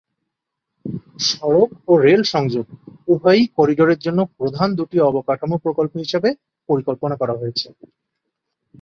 সড়ক 1.27 1.69
ও 1.87 2.03
রেল 2.05 2.21
সংযোগ 2.33 2.65
উভয়ই 3.07 3.43
করিডোরের 3.57 3.99
জন্য 4.05 4.19
দুটি 4.21 4.37
প্রধান 4.39 4.69
অবকাঠামো 5.09 5.55
প্রকল্প 5.65 5.93
হিসাবে 6.03 6.29
পরিকল্পনা 6.69 7.15
করা 7.21 7.33
হয়েছে। 7.33 7.67